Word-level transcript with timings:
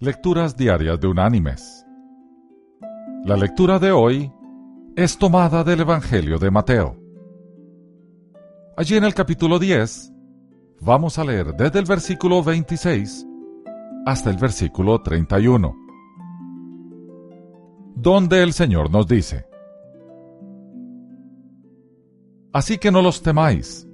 Lecturas 0.00 0.56
Diarias 0.56 1.00
de 1.00 1.08
Unánimes. 1.08 1.84
La 3.24 3.36
lectura 3.36 3.80
de 3.80 3.90
hoy 3.90 4.32
es 4.94 5.18
tomada 5.18 5.64
del 5.64 5.80
Evangelio 5.80 6.38
de 6.38 6.52
Mateo. 6.52 6.96
Allí 8.76 8.94
en 8.94 9.02
el 9.02 9.12
capítulo 9.12 9.58
10 9.58 10.12
vamos 10.82 11.18
a 11.18 11.24
leer 11.24 11.52
desde 11.56 11.80
el 11.80 11.84
versículo 11.84 12.44
26 12.44 13.26
hasta 14.06 14.30
el 14.30 14.36
versículo 14.36 15.02
31, 15.02 15.74
donde 17.96 18.44
el 18.44 18.52
Señor 18.52 18.92
nos 18.92 19.08
dice, 19.08 19.46
Así 22.52 22.78
que 22.78 22.92
no 22.92 23.02
los 23.02 23.20
temáis, 23.20 23.88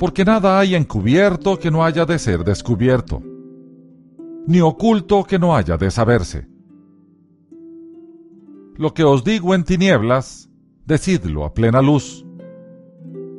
porque 0.00 0.24
nada 0.24 0.58
hay 0.58 0.74
encubierto 0.74 1.60
que 1.60 1.70
no 1.70 1.84
haya 1.84 2.04
de 2.06 2.18
ser 2.18 2.42
descubierto 2.42 3.22
ni 4.46 4.60
oculto 4.60 5.24
que 5.24 5.38
no 5.38 5.56
haya 5.56 5.76
de 5.76 5.90
saberse. 5.90 6.48
Lo 8.76 8.94
que 8.94 9.04
os 9.04 9.24
digo 9.24 9.54
en 9.54 9.64
tinieblas, 9.64 10.50
decidlo 10.84 11.44
a 11.44 11.54
plena 11.54 11.82
luz. 11.82 12.24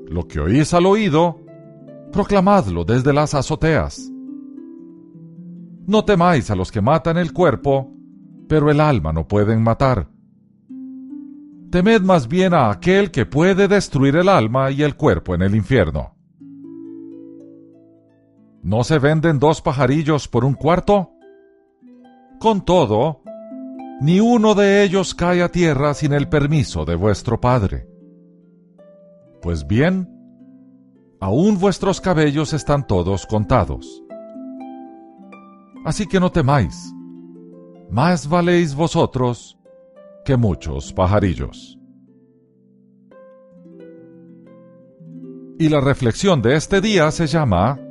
Lo 0.07 0.27
que 0.27 0.39
oís 0.39 0.73
al 0.73 0.85
oído, 0.85 1.39
proclamadlo 2.11 2.83
desde 2.83 3.13
las 3.13 3.33
azoteas. 3.33 4.11
No 5.85 6.03
temáis 6.03 6.51
a 6.51 6.55
los 6.55 6.71
que 6.71 6.81
matan 6.81 7.17
el 7.17 7.31
cuerpo, 7.31 7.93
pero 8.49 8.69
el 8.69 8.81
alma 8.81 9.13
no 9.13 9.27
pueden 9.27 9.63
matar. 9.63 10.09
Temed 11.69 12.01
más 12.01 12.27
bien 12.27 12.53
a 12.53 12.71
aquel 12.71 13.11
que 13.11 13.25
puede 13.25 13.67
destruir 13.67 14.15
el 14.15 14.29
alma 14.29 14.71
y 14.71 14.83
el 14.83 14.95
cuerpo 14.95 15.35
en 15.35 15.41
el 15.41 15.55
infierno. 15.55 16.16
¿No 18.67 18.83
se 18.83 18.99
venden 18.99 19.39
dos 19.39 19.61
pajarillos 19.61 20.27
por 20.27 20.43
un 20.43 20.53
cuarto? 20.53 21.13
Con 22.37 22.65
todo, 22.65 23.21
ni 24.01 24.19
uno 24.19 24.55
de 24.55 24.83
ellos 24.83 25.15
cae 25.15 25.41
a 25.41 25.49
tierra 25.49 25.93
sin 25.93 26.11
el 26.11 26.27
permiso 26.27 26.83
de 26.83 26.95
vuestro 26.95 27.39
Padre. 27.39 27.87
Pues 29.41 29.65
bien, 29.65 30.09
aún 31.21 31.57
vuestros 31.57 32.01
cabellos 32.01 32.51
están 32.51 32.85
todos 32.85 33.25
contados. 33.25 34.03
Así 35.85 36.05
que 36.05 36.19
no 36.19 36.29
temáis, 36.29 36.93
más 37.89 38.27
valéis 38.27 38.75
vosotros 38.75 39.57
que 40.25 40.35
muchos 40.35 40.91
pajarillos. 40.91 41.79
Y 45.57 45.69
la 45.69 45.79
reflexión 45.79 46.41
de 46.41 46.57
este 46.57 46.81
día 46.81 47.09
se 47.11 47.27
llama 47.27 47.86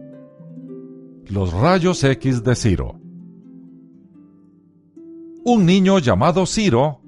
los 1.28 1.52
rayos 1.52 2.02
X 2.04 2.42
de 2.44 2.54
Ciro. 2.54 3.00
Un 5.44 5.66
niño 5.66 5.98
llamado 5.98 6.46
Ciro 6.46 7.00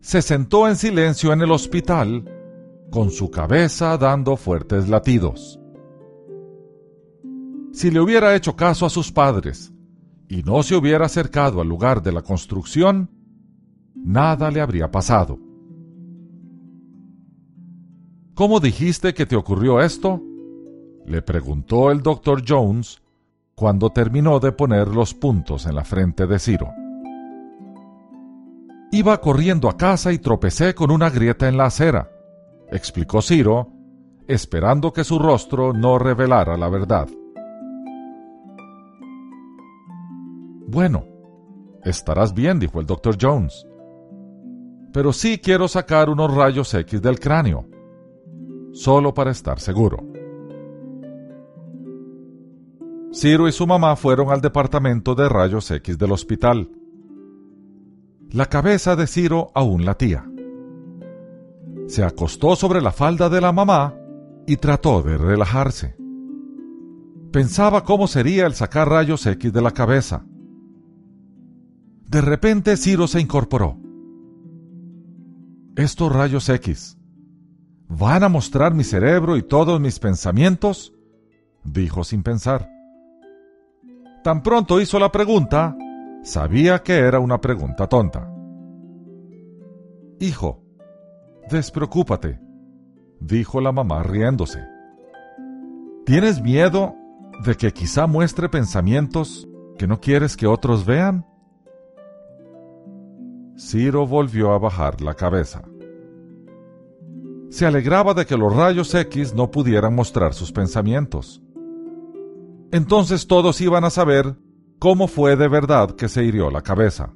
se 0.00 0.22
sentó 0.22 0.68
en 0.68 0.76
silencio 0.76 1.32
en 1.32 1.42
el 1.42 1.50
hospital, 1.50 2.24
con 2.90 3.10
su 3.10 3.30
cabeza 3.30 3.96
dando 3.98 4.36
fuertes 4.36 4.88
latidos. 4.88 5.60
Si 7.72 7.90
le 7.90 8.00
hubiera 8.00 8.34
hecho 8.34 8.56
caso 8.56 8.86
a 8.86 8.90
sus 8.90 9.12
padres 9.12 9.72
y 10.28 10.42
no 10.42 10.62
se 10.62 10.74
hubiera 10.74 11.06
acercado 11.06 11.60
al 11.60 11.68
lugar 11.68 12.02
de 12.02 12.12
la 12.12 12.22
construcción, 12.22 13.10
nada 13.94 14.50
le 14.50 14.60
habría 14.60 14.90
pasado. 14.90 15.38
¿Cómo 18.34 18.60
dijiste 18.60 19.14
que 19.14 19.26
te 19.26 19.36
ocurrió 19.36 19.80
esto? 19.80 20.22
le 21.06 21.22
preguntó 21.22 21.90
el 21.90 22.02
doctor 22.02 22.42
Jones 22.46 23.00
cuando 23.58 23.90
terminó 23.90 24.38
de 24.38 24.52
poner 24.52 24.86
los 24.86 25.14
puntos 25.14 25.66
en 25.66 25.74
la 25.74 25.82
frente 25.82 26.28
de 26.28 26.38
Ciro. 26.38 26.72
Iba 28.92 29.20
corriendo 29.20 29.68
a 29.68 29.76
casa 29.76 30.12
y 30.12 30.18
tropecé 30.18 30.76
con 30.76 30.92
una 30.92 31.10
grieta 31.10 31.48
en 31.48 31.56
la 31.56 31.64
acera, 31.64 32.08
explicó 32.70 33.20
Ciro, 33.20 33.72
esperando 34.28 34.92
que 34.92 35.02
su 35.02 35.18
rostro 35.18 35.72
no 35.72 35.98
revelara 35.98 36.56
la 36.56 36.68
verdad. 36.68 37.08
Bueno, 40.68 41.04
estarás 41.82 42.32
bien, 42.32 42.60
dijo 42.60 42.78
el 42.78 42.86
doctor 42.86 43.16
Jones. 43.20 43.66
Pero 44.92 45.12
sí 45.12 45.38
quiero 45.38 45.66
sacar 45.66 46.10
unos 46.10 46.32
rayos 46.32 46.72
X 46.72 47.02
del 47.02 47.18
cráneo, 47.18 47.66
solo 48.72 49.12
para 49.12 49.32
estar 49.32 49.58
seguro. 49.58 50.17
Ciro 53.12 53.48
y 53.48 53.52
su 53.52 53.66
mamá 53.66 53.96
fueron 53.96 54.30
al 54.30 54.40
departamento 54.40 55.14
de 55.14 55.28
rayos 55.28 55.70
X 55.70 55.96
del 55.96 56.12
hospital. 56.12 56.70
La 58.30 58.46
cabeza 58.46 58.96
de 58.96 59.06
Ciro 59.06 59.50
aún 59.54 59.86
latía. 59.86 60.30
Se 61.86 62.04
acostó 62.04 62.54
sobre 62.54 62.82
la 62.82 62.92
falda 62.92 63.30
de 63.30 63.40
la 63.40 63.50
mamá 63.50 63.94
y 64.46 64.56
trató 64.58 65.02
de 65.02 65.16
relajarse. 65.16 65.96
Pensaba 67.32 67.82
cómo 67.84 68.06
sería 68.06 68.46
el 68.46 68.54
sacar 68.54 68.90
rayos 68.90 69.24
X 69.24 69.52
de 69.52 69.62
la 69.62 69.70
cabeza. 69.70 70.26
De 72.06 72.20
repente 72.20 72.76
Ciro 72.76 73.06
se 73.06 73.20
incorporó. 73.20 73.78
Estos 75.76 76.12
rayos 76.12 76.48
X 76.50 76.98
van 77.88 78.22
a 78.22 78.28
mostrar 78.28 78.74
mi 78.74 78.84
cerebro 78.84 79.38
y 79.38 79.42
todos 79.42 79.80
mis 79.80 79.98
pensamientos, 79.98 80.92
dijo 81.64 82.04
sin 82.04 82.22
pensar. 82.22 82.77
Tan 84.28 84.42
pronto 84.42 84.78
hizo 84.78 84.98
la 84.98 85.10
pregunta, 85.10 85.74
sabía 86.22 86.82
que 86.82 86.98
era 86.98 87.18
una 87.18 87.40
pregunta 87.40 87.86
tonta. 87.86 88.30
Hijo, 90.20 90.62
despreocúpate, 91.50 92.38
dijo 93.20 93.62
la 93.62 93.72
mamá 93.72 94.02
riéndose. 94.02 94.58
¿Tienes 96.04 96.42
miedo 96.42 96.94
de 97.46 97.54
que 97.54 97.72
quizá 97.72 98.06
muestre 98.06 98.50
pensamientos 98.50 99.48
que 99.78 99.86
no 99.86 99.98
quieres 99.98 100.36
que 100.36 100.46
otros 100.46 100.84
vean? 100.84 101.24
Ciro 103.56 104.06
volvió 104.06 104.52
a 104.52 104.58
bajar 104.58 105.00
la 105.00 105.14
cabeza. 105.14 105.62
Se 107.48 107.64
alegraba 107.64 108.12
de 108.12 108.26
que 108.26 108.36
los 108.36 108.54
rayos 108.54 108.94
X 108.94 109.32
no 109.32 109.50
pudieran 109.50 109.94
mostrar 109.94 110.34
sus 110.34 110.52
pensamientos 110.52 111.40
entonces 112.70 113.26
todos 113.26 113.60
iban 113.60 113.84
a 113.84 113.90
saber 113.90 114.36
cómo 114.78 115.08
fue 115.08 115.36
de 115.36 115.48
verdad 115.48 115.96
que 115.96 116.08
se 116.08 116.24
hirió 116.24 116.50
la 116.50 116.62
cabeza. 116.62 117.14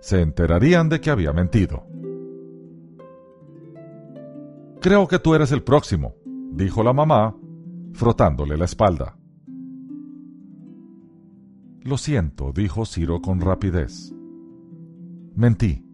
Se 0.00 0.20
enterarían 0.20 0.88
de 0.88 1.00
que 1.00 1.10
había 1.10 1.32
mentido. 1.32 1.86
Creo 4.80 5.08
que 5.08 5.18
tú 5.18 5.34
eres 5.34 5.52
el 5.52 5.62
próximo, 5.62 6.14
dijo 6.52 6.82
la 6.82 6.92
mamá, 6.92 7.36
frotándole 7.92 8.56
la 8.56 8.64
espalda. 8.64 9.16
Lo 11.82 11.98
siento, 11.98 12.52
dijo 12.52 12.84
Ciro 12.86 13.20
con 13.20 13.40
rapidez. 13.40 14.12
Mentí. 15.34 15.84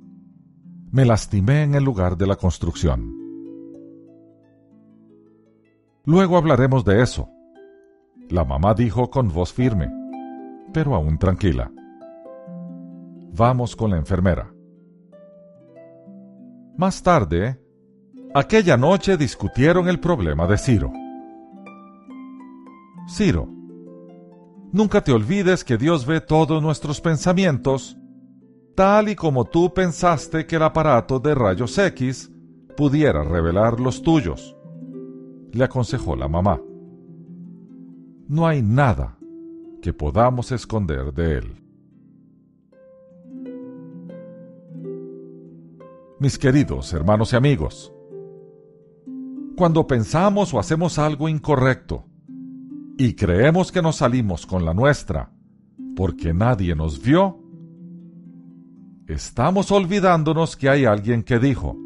Me 0.91 1.05
lastimé 1.05 1.63
en 1.63 1.75
el 1.75 1.85
lugar 1.85 2.17
de 2.17 2.27
la 2.27 2.37
construcción. 2.37 3.15
Luego 6.05 6.37
hablaremos 6.37 6.85
de 6.85 7.03
eso, 7.03 7.29
la 8.29 8.45
mamá 8.45 8.75
dijo 8.75 9.11
con 9.11 9.29
voz 9.29 9.53
firme, 9.53 9.91
pero 10.73 10.95
aún 10.95 11.19
tranquila. 11.19 11.71
Vamos 13.33 13.77
con 13.77 13.91
la 13.91 13.97
enfermera. 13.97 14.53
Más 16.77 17.03
tarde, 17.03 17.61
aquella 18.35 18.77
noche 18.77 19.17
discutieron 19.17 19.89
el 19.89 20.01
problema 20.01 20.47
de 20.47 20.59
Ciro. 20.59 20.93
Ciro, 23.09 23.49
nunca 24.73 25.03
te 25.03 25.13
olvides 25.13 25.65
que 25.65 25.77
Dios 25.77 26.05
ve 26.05 26.21
todos 26.21 26.63
nuestros 26.63 27.01
pensamientos, 27.01 27.97
tal 28.75 29.09
y 29.09 29.15
como 29.15 29.45
tú 29.45 29.73
pensaste 29.73 30.47
que 30.47 30.57
el 30.57 30.63
aparato 30.65 31.21
de 31.21 31.35
rayos 31.35 31.79
X 31.79 32.31
pudiera 32.77 33.23
revelar 33.23 33.81
los 33.81 34.03
tuyos, 34.03 34.57
le 35.53 35.65
aconsejó 35.65 36.17
la 36.17 36.29
mamá 36.29 36.61
no 38.29 38.47
hay 38.47 38.63
nada 38.63 39.19
que 39.81 39.93
podamos 39.93 40.51
esconder 40.53 41.13
de 41.13 41.39
Él. 41.39 41.63
Mis 46.19 46.39
queridos 46.39 46.93
hermanos 46.93 47.33
y 47.33 47.37
amigos, 47.37 47.93
cuando 49.57 49.87
pensamos 49.87 50.53
o 50.55 50.59
hacemos 50.59 50.99
algo 50.99 51.29
incorrecto 51.29 52.05
y 52.99 53.15
creemos 53.15 53.71
que 53.71 53.83
nos 53.83 53.97
salimos 53.97 54.47
con 54.47 54.65
la 54.65 54.75
nuestra 54.75 55.31
porque 55.95 56.35
nadie 56.35 56.75
nos 56.75 57.01
vio, 57.01 57.39
estamos 59.07 59.71
olvidándonos 59.71 60.57
que 60.57 60.69
hay 60.69 60.85
alguien 60.85 61.23
que 61.23 61.39
dijo, 61.39 61.77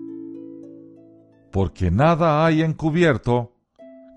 porque 1.53 1.91
nada 1.91 2.45
hay 2.45 2.63
encubierto 2.63 3.57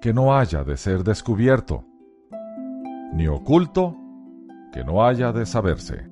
que 0.02 0.14
no 0.14 0.36
haya 0.36 0.64
de 0.64 0.78
ser 0.78 1.04
descubierto 1.04 1.86
ni 3.14 3.28
oculto 3.28 3.96
que 4.72 4.84
no 4.84 5.06
haya 5.06 5.32
de 5.32 5.46
saberse. 5.46 6.10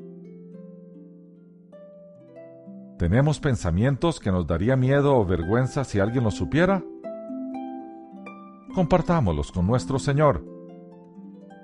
¿Tenemos 2.97 3.39
pensamientos 3.39 4.19
que 4.19 4.31
nos 4.31 4.45
daría 4.45 4.75
miedo 4.75 5.15
o 5.15 5.25
vergüenza 5.25 5.83
si 5.83 5.99
alguien 5.99 6.23
los 6.23 6.35
supiera? 6.35 6.83
Compartámoslos 8.75 9.51
con 9.51 9.65
nuestro 9.65 9.97
Señor. 9.97 10.45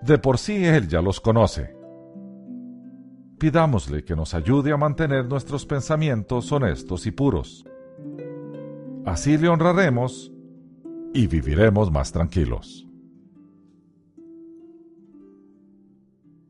De 0.02 0.18
por 0.18 0.40
sí 0.40 0.66
Él 0.66 0.88
ya 0.88 1.02
los 1.02 1.22
conoce. 1.22 1.76
Pidámosle 3.38 4.04
que 4.04 4.16
nos 4.16 4.34
ayude 4.34 4.72
a 4.74 4.78
mantener 4.78 5.26
nuestros 5.26 5.68
pensamientos 5.68 6.52
honestos 6.52 7.06
y 7.06 7.12
puros. 7.12 7.64
Así 9.06 9.38
le 9.38 9.48
honraremos 9.48 10.34
y 11.14 11.28
viviremos 11.28 11.92
más 11.92 12.12
tranquilos. 12.12 12.87